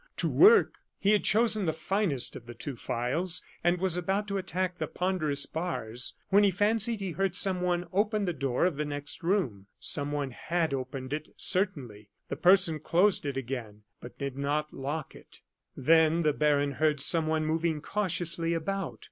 to 0.17 0.27
work!" 0.27 0.79
He 0.97 1.11
had 1.11 1.23
chosen 1.23 1.67
the 1.67 1.73
finest 1.73 2.35
of 2.35 2.47
the 2.47 2.55
two 2.55 2.75
files, 2.75 3.43
and 3.63 3.77
was 3.79 3.95
about 3.95 4.27
to 4.29 4.39
attack 4.39 4.79
the 4.79 4.87
ponderous 4.87 5.45
bars, 5.45 6.15
when 6.29 6.43
he 6.43 6.49
fancied 6.49 7.01
he 7.01 7.11
heard 7.11 7.35
someone 7.35 7.85
open 7.93 8.25
the 8.25 8.33
door 8.33 8.65
of 8.65 8.77
the 8.77 8.83
next 8.85 9.21
room. 9.21 9.67
Someone 9.79 10.31
had 10.31 10.73
opened 10.73 11.13
it, 11.13 11.31
certainly. 11.37 12.09
The 12.29 12.35
person 12.35 12.79
closed 12.79 13.27
it 13.27 13.37
again, 13.37 13.83
but 13.99 14.17
did 14.17 14.35
not 14.35 14.73
lock 14.73 15.13
it. 15.13 15.41
Then 15.77 16.23
the 16.23 16.33
baron 16.33 16.71
heard 16.71 16.99
someone 16.99 17.45
moving 17.45 17.79
cautiously 17.79 18.55
about. 18.55 18.97